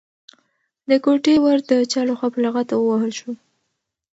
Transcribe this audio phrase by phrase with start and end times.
[0.89, 3.31] د کوټې ور د چا لخوا په لغته ووهل شو؟